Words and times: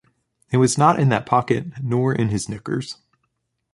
It 0.49 0.57
was 0.57 0.79
not 0.79 0.99
in 0.99 1.09
that 1.09 1.27
pocket, 1.27 1.73
nor 1.79 2.11
in 2.11 2.29
his 2.29 2.49
knickers. 2.49 2.97